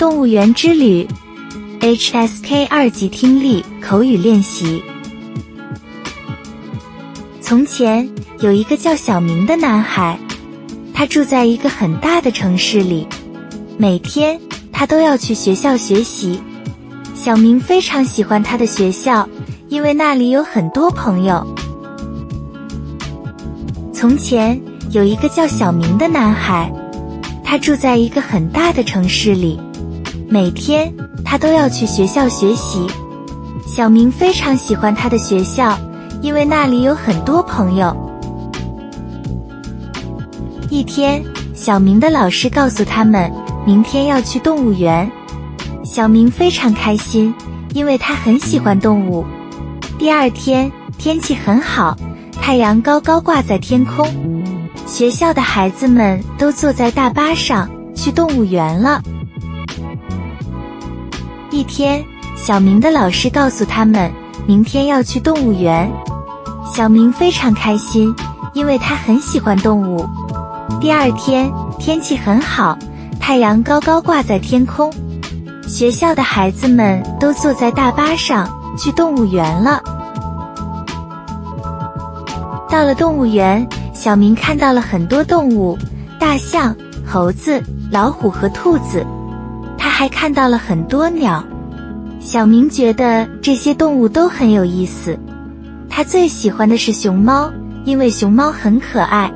[0.00, 1.06] 动物园之旅
[1.80, 4.82] ，HSK 二级听力口语练习。
[7.42, 8.08] 从前
[8.38, 10.18] 有一个叫小明的男孩，
[10.94, 13.06] 他住在一个很大的城市里，
[13.76, 14.40] 每天
[14.72, 16.40] 他都要去学校学习。
[17.14, 19.28] 小明非常喜欢他的学校，
[19.68, 21.46] 因为那里有很多朋友。
[23.92, 24.58] 从前
[24.92, 26.72] 有一个叫小明的男孩，
[27.44, 29.60] 他住在一个很大的城市里。
[30.32, 30.94] 每天
[31.24, 32.86] 他都要去学校学习，
[33.66, 35.76] 小明非常喜欢他的学校，
[36.22, 37.96] 因为那里有很多朋友。
[40.70, 41.20] 一天，
[41.52, 43.28] 小明的老师告诉他们，
[43.66, 45.10] 明天要去动物园。
[45.82, 47.34] 小明非常开心，
[47.74, 49.26] 因为他很喜欢动物。
[49.98, 51.96] 第二天天气很好，
[52.40, 54.06] 太阳高高挂在天空，
[54.86, 59.02] 学校的孩子们都坐在大巴上去动物园了。
[61.60, 62.02] 一天，
[62.34, 64.10] 小明的老师告诉他们，
[64.46, 65.92] 明天要去动物园。
[66.74, 68.14] 小明非常开心，
[68.54, 70.08] 因为他很喜欢动物。
[70.80, 72.78] 第二天，天气很好，
[73.20, 74.90] 太阳高高挂在天空，
[75.68, 79.82] 学校的孩子们都坐在大巴上去动物园了。
[82.70, 85.76] 到了动物园，小明看到了很多动物：
[86.18, 86.74] 大象、
[87.06, 89.06] 猴子、老虎和兔子。
[89.76, 91.42] 他还看到了很多鸟，
[92.20, 95.18] 小明觉得这些动物都很有意思。
[95.88, 97.50] 他最喜欢的是熊猫，
[97.84, 99.32] 因为熊猫很可爱。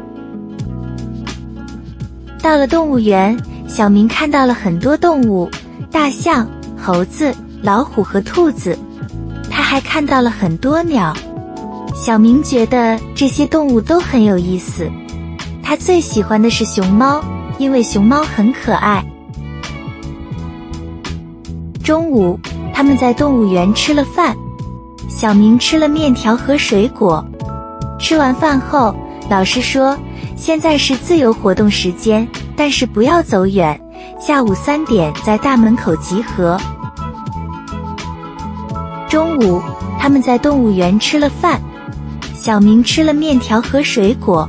[2.41, 5.51] 到了动物园，小明看到了很多动物：
[5.91, 6.49] 大象、
[6.81, 8.79] 猴子、老虎和兔子。
[9.51, 11.17] 他还看到了很多鸟，
[11.95, 14.89] 小明觉得这些动物都很有意思。
[15.63, 17.25] 他最喜欢的是熊猫，
[17.59, 19.05] 因为熊猫很可爱。
[21.83, 22.39] 中午，
[22.75, 24.37] 他们在动物园吃了饭。
[25.09, 27.25] 小明吃了面条和水果。
[28.01, 28.95] 吃完饭后，
[29.31, 29.97] 老师说
[30.37, 33.81] ：“现在是自由活动时间，但是不要走远。
[34.21, 36.61] 下午三点在大门口集合。”
[39.09, 39.63] 中午，
[40.01, 41.61] 他们在动物园吃了饭。
[42.35, 44.49] 小明吃了面条和水果。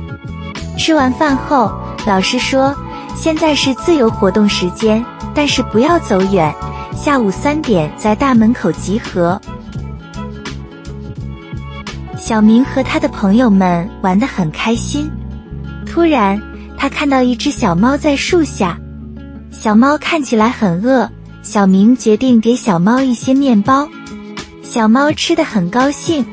[0.76, 1.70] 吃完饭后，
[2.06, 2.74] 老师说
[3.14, 5.02] ：“现在是自由活动时间，
[5.32, 6.52] 但是不要走远。”
[6.96, 9.38] 下午三点在大门口集合。
[12.18, 15.08] 小明和他的朋友们玩得很开心。
[15.84, 16.40] 突然，
[16.76, 18.78] 他看到一只小猫在树下，
[19.50, 21.08] 小猫看起来很饿。
[21.42, 23.86] 小明决定给小猫一些面包，
[24.62, 26.24] 小猫吃的很高兴。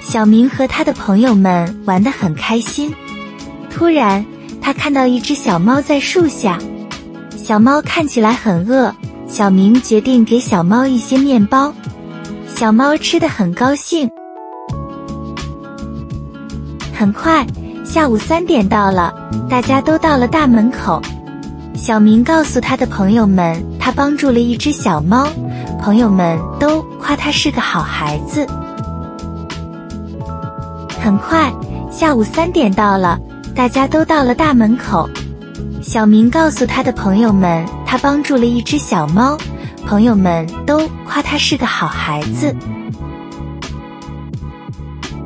[0.00, 2.94] 小明和他的朋友们玩得很开心。
[3.70, 4.24] 突然，
[4.60, 6.58] 他看到一只小猫在树下。
[7.50, 8.94] 小猫看起来很饿，
[9.26, 11.74] 小明决定给小猫一些面包，
[12.46, 14.08] 小猫吃的很高兴。
[16.94, 17.44] 很快，
[17.84, 19.12] 下午三点到了，
[19.48, 21.02] 大家都到了大门口。
[21.74, 25.26] 小明告诉他的朋友们，他帮助了一只小猫，
[25.80, 28.46] 朋友们都夸他是个好孩子。
[31.02, 31.52] 很快，
[31.90, 33.18] 下午三点到了，
[33.56, 35.10] 大家都到了大门口。
[35.82, 39.36] 小明告诉他的朋友们，他帮助了一只小猫，
[39.86, 42.54] 朋友们都夸他是个好孩子。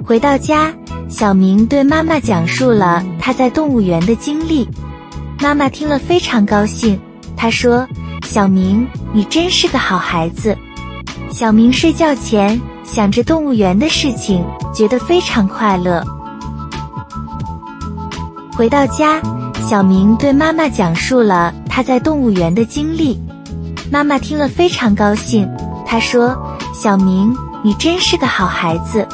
[0.05, 0.73] 回到家，
[1.09, 4.69] 小明对妈妈讲述了他在动物园的经历，
[5.41, 6.99] 妈妈听了非常高兴。
[7.37, 7.87] 她说
[8.25, 10.57] ：“小明，你真是个好孩子。”
[11.31, 16.03] 小明睡觉前想着动物园的事情，觉得非常快乐。
[18.57, 19.21] 回到家。
[19.67, 23.19] 小明对妈妈讲述了他在动物园的经历，
[23.91, 25.49] 妈妈听了非常高兴。
[25.87, 26.37] 她说
[26.75, 29.09] ：“小明，你真是个好孩子。”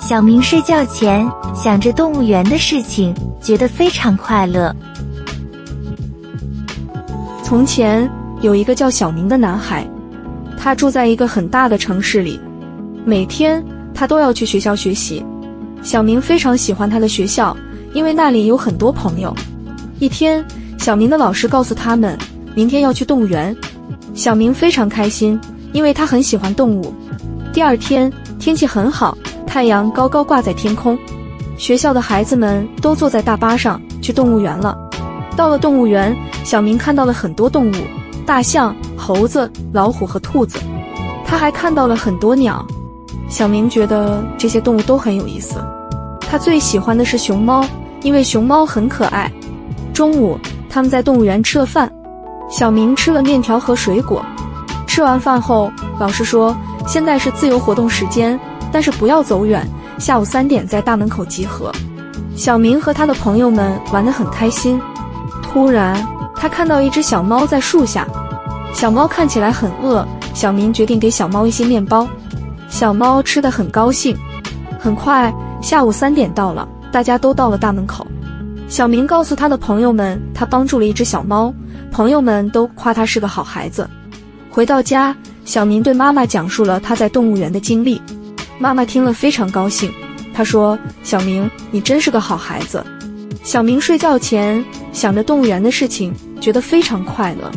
[0.00, 4.74] 小明睡觉前想着动物园的事情，觉得非常快乐。
[7.42, 8.10] 从前
[8.40, 9.86] 有一个叫小明的男孩，
[10.58, 12.40] 他住在一个很大的城市里，
[13.04, 13.62] 每天
[13.94, 15.22] 他都要去学校学习。
[15.82, 17.54] 小明非常喜欢他的学校，
[17.92, 19.34] 因为那里有很多朋友。
[20.00, 20.44] 一天，
[20.78, 22.18] 小明的老师告诉他们，
[22.54, 23.56] 明天要去动物园。
[24.12, 25.40] 小明非常开心，
[25.72, 26.92] 因为他很喜欢动物。
[27.52, 30.98] 第二天，天气很好，太阳高高挂在天空，
[31.56, 34.76] 学校的孩子们都坐在大巴上去动物园了。
[35.36, 37.74] 到了动物园，小明看到了很多动物：
[38.26, 40.58] 大象、猴子、老虎和兔子。
[41.24, 42.64] 他还看到了很多鸟。
[43.28, 45.64] 小明觉得这些动物都很有意思。
[46.20, 47.64] 他最喜欢的是熊猫，
[48.02, 49.32] 因为熊猫很可爱。
[49.94, 50.36] 中午，
[50.68, 51.90] 他们在动物园吃了饭。
[52.50, 54.26] 小明吃了面条和水果。
[54.88, 55.70] 吃完饭后，
[56.00, 56.54] 老师说
[56.84, 58.38] 现在是自由活动时间，
[58.72, 59.64] 但是不要走远，
[59.96, 61.70] 下午三点在大门口集合。
[62.34, 64.80] 小明和他的朋友们玩得很开心。
[65.42, 65.96] 突然，
[66.34, 68.04] 他看到一只小猫在树下，
[68.72, 70.04] 小猫看起来很饿。
[70.34, 72.08] 小明决定给小猫一些面包，
[72.68, 74.16] 小猫吃得很高兴。
[74.80, 75.32] 很快，
[75.62, 78.04] 下午三点到了，大家都到了大门口。
[78.74, 81.54] 小明告诉他的朋友们，他帮助了一只小猫，
[81.92, 83.88] 朋友们都夸他是个好孩子。
[84.50, 88.02] 回到家，小明对妈妈讲述了他在动物园的经历，
[88.58, 89.92] 妈妈听了非常高兴，
[90.34, 92.84] 她说：“小明，你真是个好孩子。”
[93.44, 97.52] 小明睡觉前想着动物园的事情，觉得非常快乐。